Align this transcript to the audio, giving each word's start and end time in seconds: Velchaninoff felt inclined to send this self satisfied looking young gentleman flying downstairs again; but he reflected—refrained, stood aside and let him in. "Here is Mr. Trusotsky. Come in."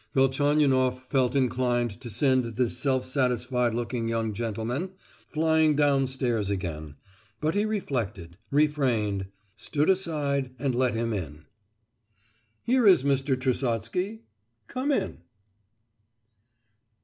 Velchaninoff 0.15 1.07
felt 1.11 1.35
inclined 1.35 1.91
to 2.01 2.09
send 2.09 2.43
this 2.55 2.75
self 2.75 3.05
satisfied 3.05 3.75
looking 3.75 4.07
young 4.09 4.33
gentleman 4.33 4.89
flying 5.29 5.75
downstairs 5.75 6.49
again; 6.49 6.95
but 7.39 7.53
he 7.53 7.65
reflected—refrained, 7.65 9.27
stood 9.55 9.91
aside 9.91 10.55
and 10.57 10.73
let 10.73 10.95
him 10.95 11.13
in. 11.13 11.45
"Here 12.63 12.87
is 12.87 13.03
Mr. 13.03 13.39
Trusotsky. 13.39 14.23
Come 14.67 14.91
in." 14.91 15.19